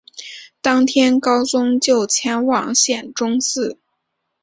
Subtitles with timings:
[0.61, 3.77] 当天高宗就前往显忠寺。